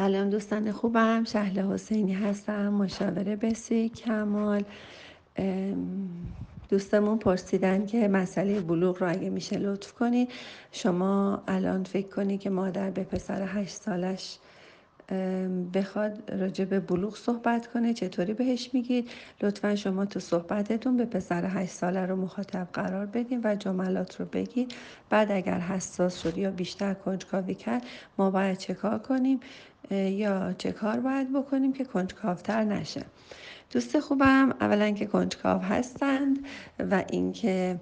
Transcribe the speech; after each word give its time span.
سلام 0.00 0.30
دوستان 0.30 0.72
خوبم. 0.72 1.24
شهل 1.24 1.72
حسینی 1.72 2.12
هستم 2.12 2.68
مشاوره 2.68 3.36
بسی 3.36 3.88
کمال. 3.88 4.64
دوستمون 6.68 7.18
پرسیدن 7.18 7.86
که 7.86 8.08
مسئله 8.08 8.60
بلوغ 8.60 9.02
رو 9.02 9.10
اگه 9.10 9.30
میشه 9.30 9.58
لطف 9.58 9.92
کنید 9.92 10.28
شما 10.72 11.42
الان 11.48 11.84
فکر 11.84 12.08
کنی 12.08 12.38
که 12.38 12.50
مادر 12.50 12.90
به 12.90 13.04
پسر 13.04 13.42
هشت 13.42 13.76
سالش 13.76 14.38
بخواد 15.74 16.32
راجع 16.32 16.64
به 16.64 16.80
بلوغ 16.80 17.16
صحبت 17.16 17.66
کنه 17.66 17.94
چطوری 17.94 18.34
بهش 18.34 18.70
میگید؟ 18.72 19.10
لطفا 19.42 19.76
شما 19.76 20.06
تو 20.06 20.20
صحبتتون 20.20 20.96
به 20.96 21.04
پسر 21.04 21.44
هشت 21.44 21.72
ساله 21.72 22.06
رو 22.06 22.16
مخاطب 22.16 22.68
قرار 22.72 23.06
بدین 23.06 23.40
و 23.44 23.54
جملات 23.54 24.20
رو 24.20 24.26
بگید. 24.26 24.74
بعد 25.10 25.30
اگر 25.30 25.58
حساس 25.58 26.22
شد 26.22 26.38
یا 26.38 26.50
بیشتر 26.50 26.94
کنجکاوی 26.94 27.54
کرد 27.54 27.82
ما 28.18 28.30
باید 28.30 28.58
چه 28.58 28.74
کنیم؟ 28.74 29.40
یا 29.90 30.52
چه 30.58 30.72
کار 30.72 31.00
باید 31.00 31.32
بکنیم 31.32 31.72
که 31.72 31.84
کنجکاوتر 31.84 32.64
نشه؟ 32.64 33.04
دوست 33.70 34.00
خوبم. 34.00 34.54
اولا 34.60 34.90
که 34.90 35.06
کنجکاو 35.06 35.62
هستند 35.62 36.38
و 36.90 37.04
اینکه 37.10 37.80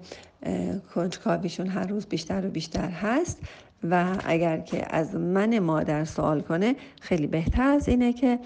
کنجکاویشون 0.95 1.67
هر 1.67 1.87
روز 1.87 2.05
بیشتر 2.05 2.45
و 2.45 2.49
بیشتر 2.49 2.89
هست. 2.89 3.41
و 3.83 4.17
اگر 4.25 4.57
که 4.57 4.95
از 4.95 5.15
من 5.15 5.59
مادر 5.59 6.05
سوال 6.05 6.41
کنه 6.41 6.75
خیلی 7.01 7.27
بهتر 7.27 7.69
از 7.69 7.87
اینه 7.87 8.13
که 8.13 8.39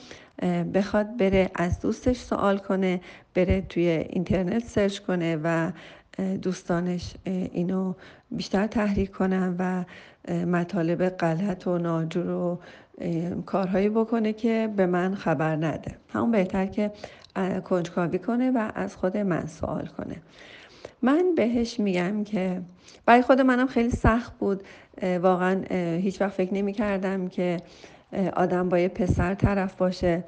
بخواد 0.73 1.17
بره 1.17 1.51
از 1.55 1.79
دوستش 1.79 2.17
سوال 2.17 2.57
کنه 2.57 3.01
بره 3.33 3.61
توی 3.61 3.87
اینترنت 3.87 4.63
سرچ 4.63 4.99
کنه 4.99 5.39
و 5.43 5.71
دوستانش 6.41 7.13
اینو 7.25 7.93
بیشتر 8.31 8.67
تحریک 8.67 9.11
کنن 9.11 9.55
و 9.59 9.83
مطالب 10.45 11.09
غلط 11.09 11.67
و 11.67 11.77
ناجور 11.77 12.29
و 12.29 12.59
کارهایی 13.45 13.89
بکنه 13.89 14.33
که 14.33 14.69
به 14.75 14.85
من 14.85 15.15
خبر 15.15 15.55
نده. 15.55 15.97
همون 16.09 16.31
بهتر 16.31 16.65
که 16.65 16.91
کنجکاوی 17.63 18.19
کنه 18.19 18.51
و 18.51 18.71
از 18.75 18.95
خود 18.95 19.17
من 19.17 19.45
سوال 19.45 19.85
کنه. 19.85 20.15
من 21.01 21.35
بهش 21.35 21.79
میگم 21.79 22.23
که 22.23 22.61
برای 23.05 23.21
خود 23.21 23.41
منم 23.41 23.67
خیلی 23.67 23.89
سخت 23.89 24.37
بود. 24.37 24.63
واقعا 25.21 25.61
هیچ 25.97 26.21
وقت 26.21 26.33
فکر 26.33 26.53
نمی 26.53 26.73
کردم 26.73 27.27
که 27.27 27.57
آدم 28.35 28.69
با 28.69 28.79
یه 28.79 28.87
پسر 28.87 29.33
طرف 29.33 29.75
باشه 29.75 30.23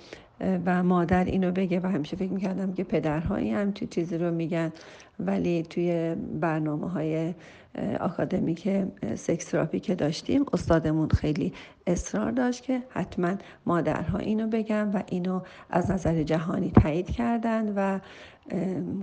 و 0.66 0.84
مادر 0.84 1.24
اینو 1.24 1.52
بگه 1.52 1.80
و 1.80 1.88
همیشه 1.88 2.18
فکر 2.18 2.32
می‌کردم 2.32 2.74
که 2.74 2.84
پدرهایی 2.84 3.52
هم 3.52 3.72
تو 3.72 3.86
چیزی 3.86 4.18
رو 4.18 4.32
میگن. 4.32 4.72
ولی 5.20 5.64
توی 5.64 6.16
برنامه 6.40 6.90
های 6.90 7.34
آکادمیک 8.00 8.70
سکس 9.16 9.46
تراپی 9.46 9.80
که 9.80 9.96
داشتیم 9.96 10.46
استادمون 10.54 11.10
خیلی 11.10 11.54
اصرار 11.88 12.32
داشت 12.32 12.64
که 12.64 12.84
حتما 12.90 13.36
مادرها 13.66 14.18
اینو 14.18 14.48
بگن 14.48 14.92
و 14.94 15.02
اینو 15.06 15.42
از 15.70 15.92
نظر 15.92 16.24
جهانی 16.24 16.72
تایید 16.72 17.12
کردند 17.12 17.74
و 17.76 18.00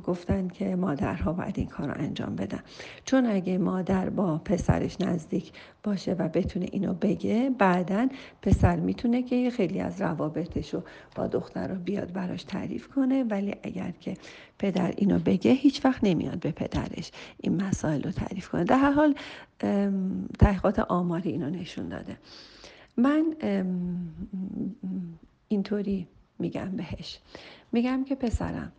گفتن 0.04 0.48
که 0.48 0.76
مادرها 0.76 1.32
باید 1.32 1.58
این 1.58 1.66
کار 1.66 1.86
رو 1.86 1.94
انجام 2.00 2.36
بدن. 2.36 2.60
چون 3.04 3.26
اگه 3.26 3.58
مادر 3.58 4.10
با 4.10 4.38
پسرش 4.38 5.00
نزدیک 5.00 5.52
باشه 5.82 6.12
و 6.12 6.28
بتونه 6.28 6.66
اینو 6.72 6.94
بگه 6.94 7.50
بعدا 7.58 8.08
پسر 8.42 8.76
می‌تونه 8.76 9.22
که 9.22 9.50
خیلی 9.50 9.80
از 9.80 10.00
روابطش 10.00 10.74
رو 10.74 10.82
با 11.14 11.26
دختر 11.26 11.68
رو 11.68 11.74
بیاد 11.74 12.12
براش 12.12 12.44
تعریف 12.44 12.88
کنه. 12.88 13.24
ولی 13.24 13.54
اگر 13.62 13.92
که 14.00 14.14
پدر 14.62 14.94
اینو 14.96 15.18
بگه 15.18 15.52
هیچ 15.52 15.84
وقت 15.84 16.04
نمیاد 16.04 16.38
به 16.38 16.50
پدرش 16.50 17.10
این 17.40 17.62
مسائل 17.62 18.02
رو 18.02 18.10
تعریف 18.10 18.48
کنه. 18.48 18.64
در 18.64 18.78
هر 18.78 18.92
حال 18.92 19.14
تحقیقات 20.38 20.78
آماری 20.78 21.30
اینو 21.30 21.50
نشون 21.50 21.88
داده. 21.88 22.16
من 22.96 23.24
اینطوری 25.48 26.06
میگم 26.38 26.70
بهش. 26.76 27.18
میگم 27.72 28.04
که 28.04 28.14
پسرم 28.14 28.72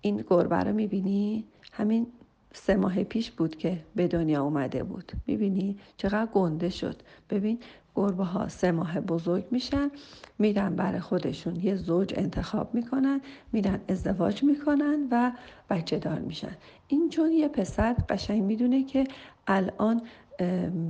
این 0.00 0.24
گربه 0.28 0.56
رو 0.56 0.72
می‌بینی؟ 0.72 1.44
همین 1.72 2.06
سه 2.54 2.76
ماه 2.76 3.04
پیش 3.04 3.30
بود 3.30 3.56
که 3.56 3.84
به 3.96 4.08
دنیا 4.08 4.42
اومده 4.42 4.82
بود. 4.82 5.12
می‌بینی 5.26 5.78
چقدر 5.96 6.30
گنده 6.32 6.68
شد. 6.68 6.96
ببین 7.30 7.58
گربه 7.94 8.24
ها 8.24 8.48
سه 8.48 8.72
ماه 8.72 9.00
بزرگ 9.00 9.44
میشن 9.50 9.90
میرن 10.38 10.76
برای 10.76 11.00
خودشون 11.00 11.56
یه 11.56 11.74
زوج 11.74 12.14
انتخاب 12.16 12.74
می‌کنن 12.74 13.20
میرن 13.52 13.80
ازدواج 13.88 14.42
می‌کنن 14.42 15.08
و 15.10 15.32
بچه 15.70 15.98
دار 15.98 16.18
میشن. 16.18 16.56
این 16.88 17.08
چون 17.08 17.32
یه 17.32 17.48
پسر 17.48 17.92
قشنگ 18.08 18.42
می‌دونه 18.42 18.84
که 18.84 19.06
الان 19.46 20.02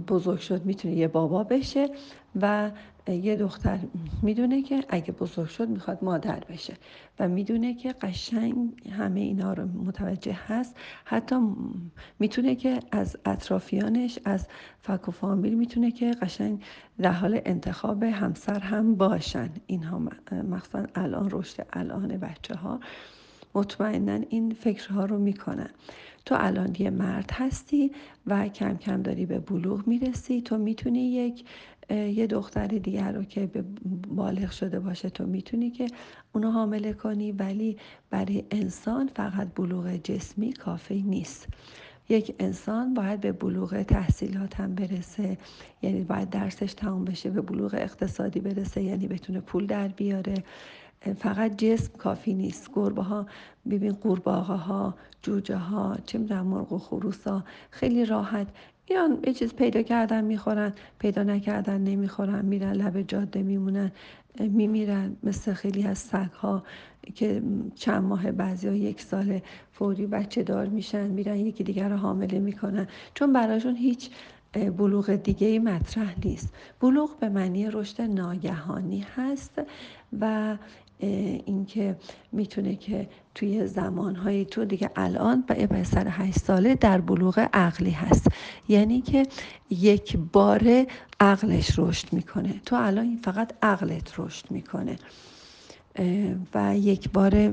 بزرگ 0.09 0.39
شد 0.39 0.65
می‌تونه 0.65 0.95
یه 0.95 1.09
بابا 1.09 1.45
بشه 1.45 1.91
و 2.41 2.71
یه 3.09 3.37
دختر 3.37 3.79
می‌دونه 4.23 4.63
که 4.63 4.85
اگه 4.89 5.13
بزرگ 5.13 5.49
شد 5.49 5.69
می‌خواد 5.69 6.05
مادر 6.05 6.45
بشه 6.51 6.75
و 7.19 7.29
می‌دونه 7.29 7.75
که 7.75 7.93
قشنگ 7.93 8.57
همه 8.91 9.21
اینا 9.21 9.53
رو 9.53 9.65
متوجه 9.67 10.39
هست. 10.47 10.77
حتی 11.05 11.37
می‌تونه 12.19 12.55
که 12.55 12.81
از 12.93 13.17
اطرافیانش 13.25 14.19
از 14.25 14.49
فک 14.81 15.09
و 15.09 15.11
فامیل 15.11 15.55
می‌تونه 15.55 15.91
که 15.91 16.11
قشنگ 16.11 16.63
در 16.99 17.13
حال 17.13 17.41
انتخاب 17.45 18.03
همسر 18.03 18.59
هم 18.59 18.95
باشن. 18.95 19.51
اینها 19.67 20.03
مخصوصا 20.33 20.87
الان 20.95 21.29
رشد 21.31 21.67
الان 21.73 22.09
بچه 22.09 22.55
ها 22.55 22.81
مطمئنا 23.55 24.21
این 24.29 24.55
فکرها 24.55 25.05
رو 25.05 25.19
می‌کنن. 25.19 25.71
تو 26.27 26.35
الان 26.39 26.77
یه 26.79 26.91
مرد 26.91 27.31
هستی 27.33 27.93
و 28.27 28.49
کم 28.49 28.77
کم 28.77 29.03
داری 29.03 29.27
به 29.27 29.39
بلوغ 29.39 29.87
می‌رسی. 29.89 30.43
تو 30.43 30.59
می‌تونی 30.59 31.13
یک 31.13 31.45
یه 31.97 32.27
دختر 32.27 32.67
دیگر 32.67 33.13
رو 33.13 33.25
که 33.25 33.47
به 33.47 33.65
بالغ 34.09 34.51
شده 34.51 34.81
باشه 34.81 35.11
تو 35.11 35.27
می‌تونی 35.27 35.71
که 35.71 35.87
اونو 36.33 36.51
حامله 36.51 36.93
کنی 36.93 37.33
ولی 37.33 37.77
برای 38.11 38.45
انسان 38.51 39.07
فقط 39.07 39.49
بلوغ 39.55 39.97
جسمی 39.97 40.53
کافی 40.53 41.03
نیست. 41.03 41.49
یک 42.09 42.35
انسان 42.39 42.95
باید 42.95 43.21
به 43.21 43.33
بلوغ 43.33 43.83
تحصیلات 43.83 44.61
هم 44.61 44.75
برسه 44.75 45.39
یعنی 45.83 46.05
باید 46.05 46.31
درسش 46.31 46.75
تمام 46.75 47.05
بشه 47.05 47.31
به 47.31 47.41
بلوغ 47.41 47.75
اقتصادی 47.75 48.41
برسه 48.41 48.83
یعنی 48.83 49.07
بتونه 49.07 49.41
پول 49.41 49.67
در 49.67 49.89
بیاره. 49.89 50.35
فقط 51.19 51.57
جسم 51.57 51.97
کافی 51.99 52.35
نیست. 52.35 52.71
گربه 52.75 53.03
ها 53.03 53.27
ببین 53.71 53.93
قورباغه 53.93 54.55
ها 54.55 54.95
جوجه 55.23 55.57
ها 55.57 55.97
چه 56.07 56.19
می‌دونم 56.19 56.47
مرغ 56.47 56.73
و 56.73 56.79
خروس 56.79 57.27
ها 57.27 57.45
خیلی 57.71 58.05
راحت. 58.05 58.47
میان 58.91 59.19
یه 59.27 59.33
چیز 59.33 59.55
پیدا 59.55 59.83
کردن 59.83 60.25
می‌خورن 60.25 60.73
پیدا 60.99 61.23
نکردن 61.23 61.81
نمی‌خورن 61.81 62.45
میرن 62.45 62.73
لب 62.73 63.03
جاده 63.03 63.43
میمونن 63.43 63.93
میمیرن 64.41 65.17
مثل 65.23 65.53
خیلی 65.53 65.87
از 65.87 65.99
سگ 65.99 66.31
ها 66.41 66.63
که 67.15 67.43
چند 67.75 68.03
ماه 68.03 68.33
بعضی 68.33 68.69
ها 68.69 68.75
یک 68.75 69.01
سال 69.01 69.41
فوری 69.73 70.07
بچه 70.07 70.43
دار 70.43 70.67
میشن 70.67 71.07
میرن 71.07 71.37
یکی 71.37 71.65
دیگر 71.65 71.89
رو 71.89 71.97
حامله 71.97 72.39
می‌کنن. 72.39 72.87
چون 73.15 73.33
براشون 73.33 73.77
هیچ 73.77 74.11
بلوغ 74.77 75.11
دیگه 75.11 75.47
ای 75.47 75.59
مطرح 75.59 76.15
نیست. 76.25 76.55
بلوغ 76.81 77.19
به 77.19 77.29
معنی 77.29 77.71
رشد 77.71 78.03
ناگهانی 78.03 79.07
هست 79.17 79.63
و 80.21 80.57
اینکه 81.03 81.97
می‌تونه 82.33 82.77
که 82.77 83.09
توی 83.35 83.67
زمانهای 83.67 84.45
تو 84.45 84.65
دیگه 84.65 84.91
الان 84.97 85.45
به 85.47 85.67
پسر 85.67 86.07
هشت 86.11 86.39
ساله 86.39 86.75
در 86.75 87.01
بلوغ 87.01 87.49
عقلی 87.53 87.91
هست. 87.91 88.27
یعنی 88.69 89.01
که 89.01 89.27
یک 89.71 90.19
باره 90.33 90.87
عقلش 91.21 91.79
رشد 91.79 92.13
می‌کنه. 92.13 92.61
تو 92.67 92.77
الان 92.77 93.19
فقط 93.25 93.53
عقلت 93.63 94.21
رشد 94.21 94.51
می‌کنه. 94.51 94.97
و 96.55 96.79
یک 96.79 97.11
بار 97.11 97.53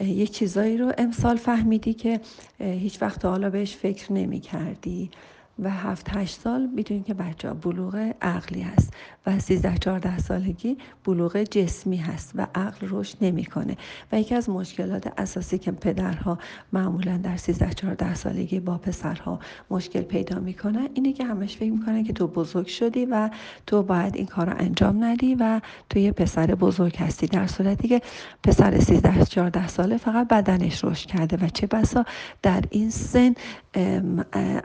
یه 0.00 0.26
چیزایی 0.26 0.78
رو 0.78 0.92
امسال 0.98 1.36
فهمیدی 1.36 1.94
که 1.94 2.20
هیچ 2.60 3.02
وقت 3.02 3.24
حالا 3.24 3.50
بهش 3.50 3.76
فکر 3.76 4.12
نمی 4.12 4.40
کردی 4.40 5.10
و 5.58 5.70
هفت 5.70 6.16
هشت 6.16 6.40
سال 6.40 6.66
می‌دونید 6.66 7.04
که 7.04 7.14
بچه 7.14 7.52
بلوغ 7.52 8.12
عقلی 8.22 8.62
هست. 8.62 8.92
و 9.28 9.38
13 9.38 9.78
14 9.78 10.18
سالگی 10.18 10.78
بلوغ 11.04 11.42
جسمی 11.42 11.96
هست 11.96 12.32
و 12.34 12.46
عقل 12.54 12.86
رشد 12.90 13.16
نمی‌کنه. 13.20 13.76
و 14.12 14.20
یکی 14.20 14.34
از 14.34 14.50
مشکلات 14.50 15.12
اساسی 15.18 15.58
که 15.58 15.72
پدرها 15.72 16.38
معمولا 16.72 17.16
در 17.16 17.36
13 17.36 17.72
14 17.72 18.14
سالگی 18.14 18.60
با 18.60 18.78
پسرها 18.78 19.40
مشکل 19.70 20.00
پیدا 20.00 20.38
می‌کنن 20.38 20.88
اینه 20.94 21.12
که 21.12 21.24
همش 21.24 21.56
فکر 21.56 21.72
می‌کنن 21.72 22.04
که 22.04 22.12
تو 22.12 22.26
بزرگ 22.26 22.66
شدی 22.66 23.06
و 23.06 23.30
تو 23.66 23.82
باید 23.82 24.16
این 24.16 24.26
کار 24.26 24.50
رو 24.50 24.54
انجام 24.58 25.04
ندی 25.04 25.34
و 25.34 25.60
تو 25.90 25.98
یه 25.98 26.12
پسر 26.12 26.46
بزرگ 26.46 26.96
هستی. 26.96 27.26
در 27.26 27.46
صورتی 27.46 27.88
که 27.88 28.00
پسر 28.42 28.78
13 28.78 29.24
14 29.24 29.68
ساله 29.68 29.96
فقط 29.96 30.28
بدنش 30.28 30.84
رشد 30.84 31.06
کرده 31.06 31.46
و 31.46 31.48
چه 31.48 31.66
بسا 31.66 32.04
در 32.42 32.64
این 32.70 32.90
سن 32.90 33.34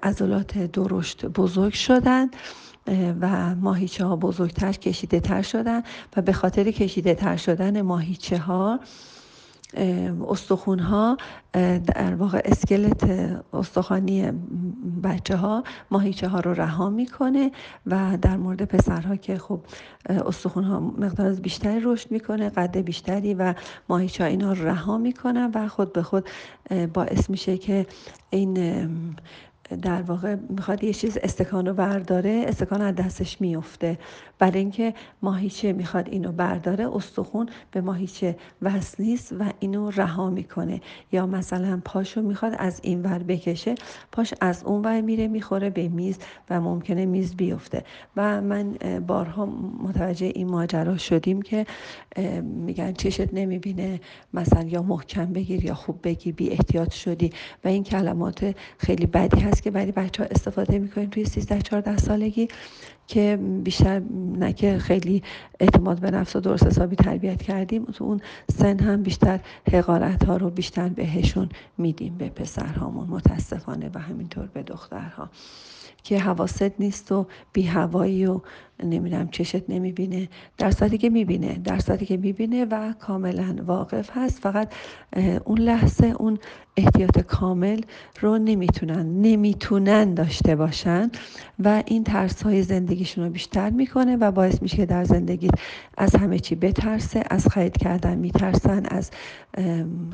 عضلات 0.03 0.57
درشت 0.57 1.25
بزرگ 1.25 1.73
شدن. 1.73 2.27
و 3.21 3.55
ماهیچه 3.55 4.05
ها 4.05 4.15
بزرگتر 4.15 4.71
کشیده 4.71 5.19
تر 5.19 5.41
شدن 5.41 5.83
و 6.17 6.21
به 6.21 6.33
خاطر 6.33 6.71
کشیده 6.71 7.15
تر 7.15 7.37
شدن 7.37 7.81
ماهیچه 7.81 8.37
ها 8.37 8.79
استخون 10.27 10.79
ها 10.79 11.17
در 11.85 12.15
واقع 12.15 12.41
اسکلت 12.45 13.03
استخوانی 13.53 14.31
بچه 15.03 15.35
ها 15.35 15.63
ماهیچه 15.91 16.27
ها 16.27 16.39
رو 16.39 16.53
رها 16.53 16.89
می‌کنه 16.89 17.51
و 17.85 18.17
در 18.21 18.37
مورد 18.37 18.65
پسرها 18.65 19.15
که 19.15 19.37
خب 19.37 19.59
استخون 20.09 20.63
ها 20.63 20.79
مقدار 20.79 21.33
بیشتری 21.33 21.79
رشد 21.83 22.11
می‌کنه 22.11 22.49
قد 22.49 22.77
بیشتری 22.77 23.33
و 23.33 23.53
ماهیچه 23.89 24.23
ها 24.23 24.29
اینا 24.29 24.53
رو 24.53 24.65
رها 24.67 24.97
می‌کنن 24.97 25.51
و 25.55 25.67
خود 25.67 25.93
به 25.93 26.03
خود 26.03 26.29
باعث 26.93 27.29
میشه 27.29 27.57
که 27.57 27.85
این 28.29 28.85
در 29.81 30.01
واقع 30.01 30.35
می‌خواد 30.49 30.83
یه 30.83 30.93
چیز 30.93 31.17
استکان 31.17 31.65
رو 31.65 31.73
برداره 31.73 32.45
استکان 32.47 32.81
از 32.81 32.95
دستش 32.95 33.41
میفته. 33.41 33.97
برای 34.39 34.59
اینکه 34.59 34.93
ماهیچه 35.21 35.73
می‌خواد 35.73 36.09
اینو 36.09 36.31
برداره 36.31 36.95
استخون 36.95 37.49
به 37.71 37.81
ماهیچه 37.81 38.35
وصل 38.61 39.03
نیست 39.03 39.33
و 39.39 39.43
اینو 39.59 39.89
رها 39.89 40.29
می‌کنه. 40.29 40.81
یا 41.11 41.25
مثلا 41.25 41.81
پاشو 41.85 42.21
می‌خواد 42.21 42.55
از 42.59 42.79
این 42.83 43.01
ور 43.01 43.23
بکشه 43.23 43.75
پاش 44.11 44.33
از 44.41 44.63
اون 44.63 44.81
ور 44.81 45.01
میره 45.01 45.27
می‌خوره 45.27 45.69
به 45.69 45.87
میز 45.87 46.17
و 46.49 46.61
ممکنه 46.61 47.05
میز 47.05 47.35
بیفته. 47.35 47.83
و 48.17 48.41
من 48.41 48.73
بارها 49.07 49.45
متوجه 49.83 50.31
این 50.35 50.49
ماجرا 50.49 50.97
شدیم 50.97 51.41
که 51.41 51.65
میگن 52.43 52.93
چشت 52.93 53.33
نمی‌بینه 53.33 53.99
مثلا 54.33 54.63
یا 54.63 54.81
محکم 54.81 55.25
بگیر 55.25 55.65
یا 55.65 55.73
خوب 55.73 55.99
بگیر 56.03 56.35
بی 56.35 56.49
احتیاط 56.49 56.91
شدی. 56.91 57.29
و 57.63 57.67
این 57.67 57.83
کلمات 57.83 58.55
خیلی 58.77 59.05
بدی 59.05 59.39
هست 59.39 59.52
که 59.61 59.71
برای 59.71 59.91
بچه 59.91 60.23
ها 60.23 60.29
استفاده 60.31 60.79
می‌کنیم 60.79 61.09
توی 61.09 61.25
13 61.25 61.61
14 61.61 61.97
سالگی 61.97 62.47
که 63.07 63.39
بیشتر 63.63 64.01
نه 64.37 64.53
که 64.53 64.77
خیلی 64.77 65.23
اعتماد 65.59 65.99
به 65.99 66.11
نفس 66.11 66.35
و 66.35 66.39
درست 66.39 66.67
حسابی 66.67 66.95
تربیت 66.95 67.41
کردیم 67.41 67.85
تو 67.85 68.03
اون 68.03 68.21
سن 68.51 68.79
هم 68.79 69.03
بیشتر 69.03 69.39
حقارت 69.73 70.23
ها 70.23 70.37
رو 70.37 70.49
بیشتر 70.49 70.89
بهشون 70.89 71.49
میدیم 71.77 72.17
به 72.17 72.29
پسرهامون 72.29 73.07
متاسفانه 73.07 73.89
و 73.93 73.99
همینطور 73.99 74.45
به 74.47 74.63
دخترها. 74.63 75.29
که 76.03 76.19
حواست 76.19 76.71
نیست 76.79 77.11
و 77.11 77.27
بی 77.53 77.61
هوایی 77.63 78.25
و 78.25 78.41
نمی‌دونم 78.83 79.27
چشت 79.27 79.69
نمی‌بینه. 79.69 80.29
در 80.57 80.71
صورتی 80.71 80.97
که 80.97 81.09
می‌بینه 81.09 81.53
در 81.63 81.79
صورتی 81.79 82.05
که 82.05 82.17
می‌بینه 82.17 82.65
و 82.65 82.93
کاملا 82.99 83.55
واقف 83.65 84.09
هست. 84.13 84.39
فقط 84.39 84.73
اون 85.45 85.57
لحظه 85.57 86.07
اون 86.07 86.39
احتیاط 86.77 87.19
کامل 87.19 87.81
رو 88.21 88.37
نمی‌تونن 88.37 89.21
نمی‌تونن 89.21 90.13
داشته 90.13 90.55
باشن 90.55 91.11
و 91.63 91.83
این 91.85 92.03
ترس 92.03 92.43
های 92.43 92.63
زندگیشون 92.63 93.23
رو 93.23 93.29
بیشتر 93.29 93.69
می‌کنه 93.69 94.15
و 94.15 94.31
باعث 94.31 94.61
میشه 94.61 94.77
که 94.77 94.85
در 94.85 95.03
زندگی 95.03 95.49
از 95.97 96.15
همه 96.15 96.39
چی 96.39 96.55
بترسه 96.55 97.23
از 97.29 97.47
خرید 97.47 97.77
کردن 97.77 98.17
میترسن 98.17 98.85
از 98.85 99.11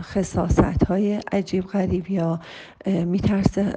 خصاصت 0.02 0.84
های 0.84 1.20
عجیب 1.32 1.66
غریب 1.66 2.12
یا 2.12 2.40
میترسه 2.86 3.76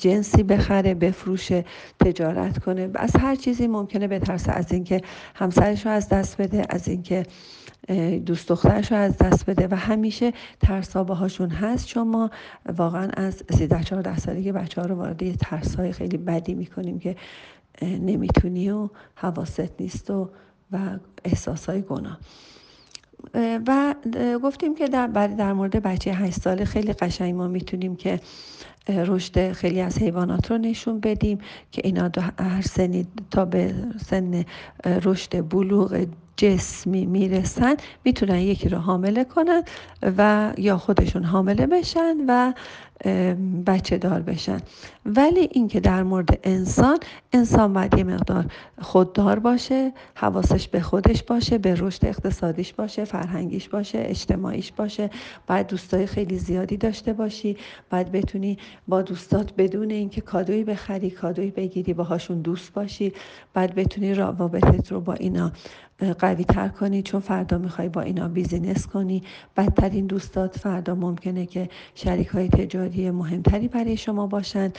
جنسی 0.00 0.42
بخره 0.42 0.94
بفروشه 0.94 1.64
تجارت 2.00 2.64
کنه. 2.64 2.90
از 2.94 3.16
هر 3.16 3.34
چیزی 3.34 3.66
ممکنه 3.66 4.08
بترسه. 4.08 4.52
از 4.52 4.72
اینکه 4.72 5.00
همسرش 5.34 5.86
رو 5.86 5.92
از 5.92 6.08
دست 6.08 6.40
بده 6.40 6.62
از 6.70 6.88
اینکه 6.88 7.22
دوست 8.26 8.48
دخترش 8.48 8.92
رو 8.92 8.98
از 8.98 9.16
دست 9.18 9.46
بده. 9.50 9.68
و 9.70 9.74
همیشه 9.74 10.32
ترسا 10.60 11.04
باهاشون 11.04 11.50
هست. 11.50 11.86
چون 11.86 12.08
ما 12.08 12.30
واقعا 12.76 13.10
از 13.14 13.42
13 13.50 13.84
14 13.84 14.18
سالگی 14.18 14.52
بچه 14.52 14.80
ها 14.80 14.86
رو 14.86 14.94
وارد 14.94 15.22
یه 15.22 15.36
ترس 15.36 15.74
های 15.74 15.92
خیلی 15.92 16.16
بدی 16.16 16.54
می‌کنیم 16.54 16.98
که 16.98 17.16
نمی‌تونی 17.82 18.70
و 18.70 18.88
حواست 19.14 19.80
نیست 19.80 20.10
و 20.10 20.30
و 20.72 20.78
احساس 21.24 21.66
های 21.68 21.82
گناه. 21.82 22.18
و 23.34 23.94
گفتیم 24.42 24.74
که 24.74 24.88
در, 24.88 25.06
در 25.26 25.52
مورد 25.52 25.82
بچه 25.82 26.12
8 26.12 26.40
ساله 26.40 26.64
خیلی 26.64 26.92
قشنگ 26.92 27.34
ما 27.34 27.48
می‌تونیم 27.48 27.96
که 27.96 28.20
رشد 28.88 29.52
خیلی 29.52 29.80
از 29.80 29.98
حیوانات 29.98 30.50
رو 30.50 30.58
نشون 30.58 31.00
بدیم 31.00 31.38
که 31.72 31.82
اینا 31.84 32.10
هر 32.38 32.62
سنی 32.62 33.06
تا 33.30 33.44
به 33.44 33.74
سن 34.06 34.44
رشد 34.84 35.48
بلوغ 35.48 36.06
جسمی 36.36 37.06
می‌رسن 37.06 37.74
می‌تونن 38.04 38.38
یکی 38.38 38.68
رو 38.68 38.78
حامله 38.78 39.24
کنن 39.24 39.62
و 40.02 40.52
یا 40.58 40.78
خودشون 40.78 41.24
حامله 41.24 41.66
بشن 41.66 42.16
و 42.28 42.52
بچه 43.66 43.98
دار 43.98 44.20
بشن. 44.20 44.60
ولی 45.06 45.48
اینکه 45.52 45.80
در 45.80 46.02
مورد 46.02 46.38
انسان 46.44 46.98
انسان 47.32 47.72
باید 47.72 47.98
یه 47.98 48.04
مقدار 48.04 48.44
خوددار 48.80 49.38
باشه 49.38 49.92
حواسش 50.14 50.68
به 50.68 50.80
خودش 50.80 51.22
باشه 51.22 51.58
به 51.58 51.74
رشد 51.78 52.04
اقتصادیش 52.06 52.72
باشه 52.72 53.04
فرهنگیش 53.04 53.68
باشه 53.68 53.98
اجتماعیش 54.06 54.72
باشه. 54.72 55.10
باید 55.46 55.66
دوستای 55.66 56.06
خیلی 56.06 56.38
زیادی 56.38 56.76
داشته 56.76 57.12
باشی. 57.12 57.56
باید 57.90 58.12
بتونی 58.12 58.58
با 58.88 59.02
دوستات 59.02 59.52
بدون 59.58 59.90
اینکه 59.90 60.20
کادویی 60.20 60.64
بخری 60.64 61.10
کادویی 61.10 61.50
بگیری 61.50 61.94
باهاشون 61.94 62.40
دوست 62.40 62.72
باشی. 62.72 63.12
باید 63.54 63.74
بتونی 63.74 64.14
روابطت 64.14 64.92
رو 64.92 65.00
با 65.00 65.14
اینا 65.14 65.52
قوی 66.18 66.44
تر 66.44 66.68
کنی. 66.68 67.02
چون 67.02 67.20
فردا 67.20 67.58
می‌خوای 67.58 67.88
با 67.88 68.00
اینا 68.00 68.28
بیزینس 68.28 68.86
کنی. 68.86 69.22
بدترین 69.56 70.06
دوستات 70.06 70.58
فردا 70.58 70.94
ممکنه 70.94 71.46
که 71.46 71.68
شریک 71.94 72.28
های 72.28 72.48
تجاری 72.48 72.89
مهمتری 72.98 73.68
برای 73.68 73.96
شما 73.96 74.26
باشن 74.26 74.72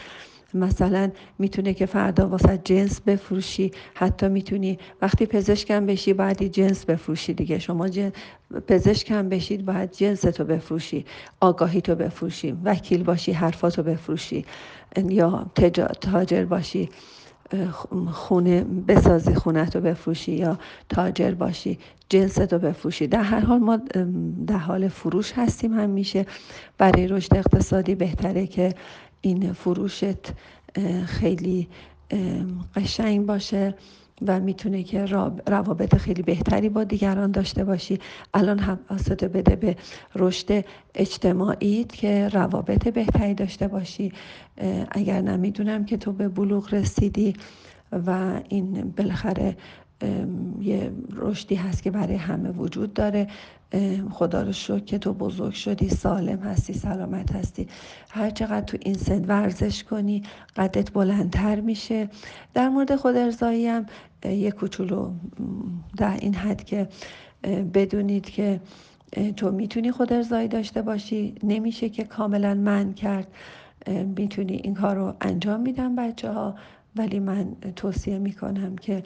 مثلا 0.53 1.11
می‌تونه 1.39 1.73
که 1.73 1.85
فردا 1.85 2.27
واسه 2.29 2.61
جنس 2.63 3.01
بفروشی 3.01 3.71
حتی 3.95 4.27
می‌تونی 4.29 4.77
وقتی 5.01 5.25
پزشکم 5.25 5.85
بشی 5.85 6.13
باید 6.13 6.43
جنس 6.43 6.85
بفروشی 6.85 7.33
دیگه. 7.33 7.59
شما 7.59 7.87
جن... 7.89 8.11
پزشکم 8.67 9.29
بشید 9.29 9.65
باید 9.65 9.91
جنس 9.91 10.21
تو 10.21 10.43
بفروشی 10.45 11.05
آگاهی 11.39 11.81
تو 11.81 11.95
بفروشی 11.95 12.51
وکیل 12.63 13.03
باشی 13.03 13.31
حرفاتو 13.31 13.83
بفروشی 13.83 14.45
یا 15.09 15.51
تاجر 16.01 16.45
باشی. 16.45 16.89
خونه 18.11 18.63
بسازی 18.63 19.35
خونه 19.35 19.65
تو 19.65 19.81
بفروشی 19.81 20.31
یا 20.31 20.59
تاجر 20.89 21.31
باشی 21.31 21.79
جنس 22.09 22.39
رو 22.39 22.59
بفروشی. 22.59 23.07
در 23.07 23.23
هر 23.23 23.39
حال 23.39 23.59
ما 23.59 23.79
در 24.47 24.57
حال 24.57 24.87
فروش 24.87 25.33
هستیم 25.33 25.73
هم 25.73 25.89
میشه 25.89 26.25
برای 26.77 27.07
رشد 27.07 27.35
اقتصادی 27.35 27.95
بهتره 27.95 28.47
که 28.47 28.73
این 29.21 29.53
فروشت 29.53 30.33
خیلی 31.05 31.67
قشنگ 32.75 33.25
باشه. 33.25 33.75
و 34.27 34.39
می‌تونه 34.39 34.83
که 34.83 35.05
روابط 35.47 35.95
خیلی 35.95 36.21
بهتری 36.21 36.69
با 36.69 36.83
دیگران 36.83 37.31
داشته 37.31 37.63
باشی. 37.63 37.99
الان 38.33 38.59
هم 38.59 38.79
بده 39.27 39.55
به 39.55 39.75
رشد 40.15 40.65
اجتماعی 40.95 41.83
که 41.83 42.29
روابط 42.29 42.87
بهتری 42.87 43.33
داشته 43.33 43.67
باشی. 43.67 44.11
اگر 44.91 45.21
نمی‌دونم 45.21 45.85
که 45.85 45.97
تو 45.97 46.11
به 46.11 46.27
بلوغ 46.29 46.73
رسیدی 46.73 47.33
و 47.91 48.39
این 48.49 48.93
بالاخره 48.97 49.57
یه 50.61 50.91
رشدی 51.15 51.55
هست 51.55 51.83
که 51.83 51.91
برای 51.91 52.15
همه 52.15 52.49
وجود 52.49 52.93
داره. 52.93 53.27
خدا 54.11 54.43
رو 54.43 54.51
شکر 54.51 54.79
که 54.79 54.97
تو 54.97 55.13
بزرگ 55.13 55.53
شدی 55.53 55.89
سالم 55.89 56.39
هستی 56.39 56.73
سلامت 56.73 57.35
هستی. 57.35 57.67
هر 58.09 58.29
چقدر 58.29 58.61
تو 58.61 58.77
این 58.81 58.93
سن 58.93 59.25
ورزش 59.25 59.83
کنی 59.83 60.23
قدت 60.55 60.93
بلندتر 60.93 61.59
میشه. 61.59 62.09
در 62.53 62.69
مورد 62.69 62.95
خود 62.95 63.15
ارزایی 63.15 63.67
هم 63.67 63.85
یه 64.25 64.51
کوچولو 64.51 65.11
در 65.97 66.17
این 66.21 66.33
حد 66.35 66.63
که 66.63 66.87
بدونید 67.73 68.29
که 68.29 68.61
تو 69.35 69.51
می‌تونی 69.51 69.91
خود 69.91 70.13
ارزایی 70.13 70.47
داشته 70.47 70.81
باشی. 70.81 71.35
نمیشه 71.43 71.89
که 71.89 72.03
کاملا 72.03 72.53
من 72.53 72.93
کرد. 72.93 73.27
می‌تونی 74.17 74.55
این 74.55 74.73
کار 74.73 74.95
رو 74.95 75.13
انجام 75.21 75.61
میدم 75.61 75.95
بچه 75.95 76.31
ها 76.31 76.55
ولی 76.95 77.19
من 77.19 77.55
توصیه 77.75 78.19
می‌کنم 78.19 78.75
که 78.75 79.03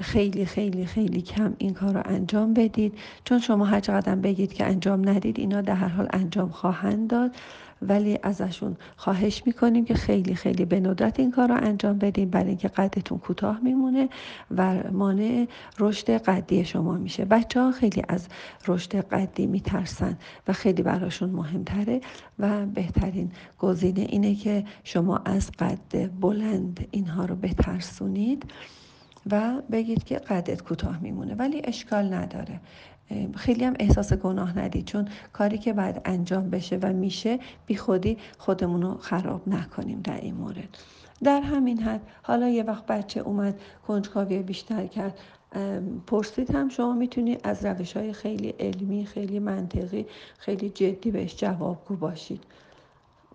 خیلی 0.00 0.46
خیلی 0.46 0.86
خیلی 0.86 1.22
کم 1.22 1.54
این 1.58 1.74
کار 1.74 1.94
رو 1.94 2.02
انجام 2.04 2.54
بدید. 2.54 2.98
چون 3.24 3.38
شما 3.38 3.64
هر 3.64 3.80
چقدر 3.80 4.14
بگید 4.14 4.52
که 4.52 4.66
انجام 4.66 5.08
ندید 5.08 5.38
اینا 5.38 5.60
در 5.60 5.74
هر 5.74 5.88
حال 5.88 6.08
انجام 6.10 6.48
خواهند 6.48 7.10
داد. 7.10 7.30
ولی 7.88 8.18
ازشون 8.22 8.76
خواهش 8.96 9.42
می‌کنیم 9.46 9.84
که 9.84 9.94
خیلی 9.94 10.34
خیلی 10.34 10.64
به 10.64 10.80
ندرت 10.80 11.20
این 11.20 11.30
کار 11.30 11.48
رو 11.48 11.54
انجام 11.54 11.98
بدیم 11.98 12.30
برای 12.30 12.48
اینکه 12.48 12.68
قدتون 12.68 13.18
کوتاه 13.18 13.60
میمونه 13.60 14.08
و 14.56 14.90
مانع 14.92 15.46
رشد 15.78 16.10
قدی 16.10 16.64
شما 16.64 16.92
میشه. 16.92 17.24
بچه 17.24 17.60
ها 17.60 17.70
خیلی 17.72 18.02
از 18.08 18.28
رشد 18.68 18.94
قدی 18.94 19.46
میترسن 19.46 20.18
و 20.48 20.52
خیلی 20.52 20.82
براشون 20.82 21.30
مهمتره. 21.30 22.00
و 22.38 22.66
بهترین 22.66 23.32
گزینه 23.58 24.00
اینه 24.00 24.34
که 24.34 24.64
شما 24.84 25.16
از 25.24 25.50
قد 25.50 26.10
بلند 26.20 26.88
اینها 26.90 27.24
رو 27.24 27.36
بترسونید. 27.36 28.44
و 29.30 29.62
بگید 29.72 30.04
که 30.04 30.16
قدت 30.16 30.62
کوتاه 30.62 30.98
میمونه 30.98 31.34
ولی 31.34 31.62
اشکال 31.64 32.14
نداره. 32.14 32.60
خیلی 33.34 33.64
هم 33.64 33.74
احساس 33.80 34.12
گناه 34.12 34.58
ندید 34.58 34.84
چون 34.84 35.08
کاری 35.32 35.58
که 35.58 35.72
باید 35.72 36.00
انجام 36.04 36.50
بشه 36.50 36.76
و 36.76 36.92
میشه 36.92 37.38
بی 37.66 37.76
خودی 37.76 38.18
خودمون 38.38 38.96
خراب 38.96 39.48
نکنیم 39.48 40.00
در 40.00 40.20
این 40.20 40.34
مورد. 40.34 40.78
در 41.24 41.40
همین 41.40 41.82
حد 41.82 42.00
حالا 42.22 42.48
یه 42.48 42.62
وقت 42.62 42.86
بچه 42.86 43.20
اومد 43.20 43.60
کنجکاوی 43.86 44.42
بیشتر 44.42 44.86
کرد 44.86 45.18
پرسید 46.06 46.54
هم 46.54 46.68
شما 46.68 46.92
می‌تونید 46.92 47.40
از 47.44 47.64
روش 47.64 47.96
های 47.96 48.12
خیلی 48.12 48.48
علمی 48.48 49.06
خیلی 49.06 49.38
منطقی 49.38 50.06
خیلی 50.38 50.70
جدی 50.70 51.10
بهش 51.10 51.36
جوابگو 51.36 51.96
باشید. 51.96 52.44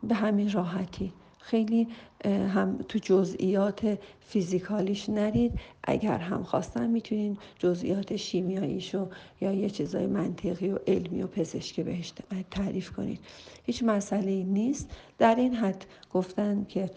به 0.03 0.15
همین 0.15 0.51
راحتی. 0.51 1.13
خیلی 1.47 1.87
هم 2.25 2.77
تو 2.77 2.99
جزئیات 2.99 3.97
فیزیکالیش 4.19 5.09
نرید. 5.09 5.59
اگر 5.83 6.17
هم 6.17 6.43
خواستن 6.43 6.89
می‌تونین 6.89 7.37
جزئیات 7.59 8.15
شیمیاییشو 8.15 9.07
یا 9.41 9.51
یه 9.51 9.69
چیزای 9.69 10.07
منطقی 10.07 10.69
و 10.69 10.79
علمی 10.87 11.21
و 11.23 11.27
پزشکی 11.27 11.83
بهش 11.83 12.13
تعریف 12.51 12.91
کنید. 12.91 13.19
هیچ 13.63 13.83
مسئله 13.83 14.43
نیست. 14.43 14.89
در 15.17 15.35
این 15.35 15.55
حد 15.55 15.85
گفتن 16.13 16.65
که 16.69 16.89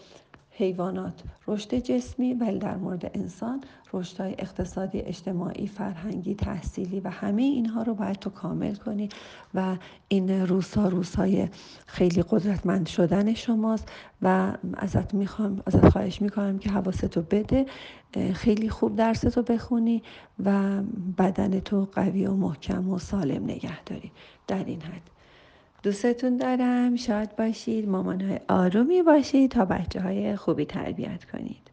حیوانات 0.61 1.23
رشد 1.47 1.75
جسمی 1.75 2.33
ولی 2.33 2.59
در 2.59 2.75
مورد 2.75 3.11
انسان 3.13 3.63
رشدهای 3.93 4.35
اقتصادی 4.39 4.99
اجتماعی 4.99 5.67
فرهنگی 5.67 6.35
تحصیلی 6.35 6.99
و 6.99 7.09
همه 7.09 7.41
اینها 7.41 7.83
رو 7.83 7.93
باید 7.93 8.15
تو 8.15 8.29
کامل 8.29 8.75
کنی 8.75 9.09
و 9.53 9.75
این 10.07 10.47
روزها 10.47 10.87
روزهای 10.87 11.47
خیلی 11.85 12.23
قدرتمند 12.29 12.87
شدن 12.87 13.33
شماست 13.33 13.91
و 14.21 14.53
ازت 14.73 15.13
می‌خوام 15.13 15.61
ازت 15.65 15.89
خواهش 15.89 16.21
می‌کنم 16.21 16.59
که 16.59 16.69
حواستو 16.69 17.21
بده. 17.21 17.65
خیلی 18.33 18.69
خوب 18.69 18.95
درستو 18.95 19.41
بخونی 19.41 20.03
و 20.45 20.81
بدن 21.17 21.59
تو 21.59 21.87
قوی 21.93 22.25
و 22.25 22.33
محکم 22.33 22.89
و 22.89 22.99
سالم 22.99 23.43
نگه 23.43 23.83
داری. 23.83 24.11
در 24.47 24.63
این 24.65 24.81
حد. 24.81 25.20
دوستتون 25.83 26.37
دارم. 26.37 26.95
شاد 26.95 27.35
باشید. 27.35 27.89
مامان 27.89 28.21
های 28.21 28.39
آرومی 28.47 29.01
باشید 29.03 29.51
تا 29.51 29.65
بچه 29.65 30.01
های 30.01 30.35
خوبی 30.35 30.65
تربیت 30.65 31.25
کنید. 31.25 31.70